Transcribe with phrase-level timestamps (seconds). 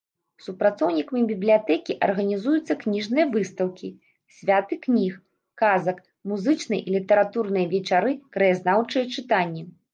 [0.43, 3.89] Супрацоўнікамі бібліятэкі арганізуюцца кніжныя выстаўкі,
[4.39, 5.13] святы кніг,
[5.65, 5.97] казак,
[6.35, 9.63] музычныя і літаратурныя вечары, краязнаўчыя чытанні.